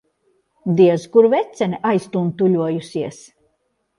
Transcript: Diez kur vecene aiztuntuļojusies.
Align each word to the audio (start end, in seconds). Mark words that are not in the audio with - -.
Diez 0.79 1.03
kur 1.15 1.27
vecene 1.33 1.79
aiztuntuļojusies. 1.91 3.23